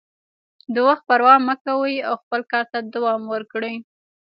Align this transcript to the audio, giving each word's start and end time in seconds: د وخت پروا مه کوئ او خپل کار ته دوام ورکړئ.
د 0.73 0.75
وخت 0.87 1.03
پروا 1.09 1.35
مه 1.47 1.55
کوئ 1.65 1.95
او 2.07 2.13
خپل 2.23 2.41
کار 2.51 2.65
ته 2.71 2.79
دوام 2.93 3.21
ورکړئ. 3.33 3.75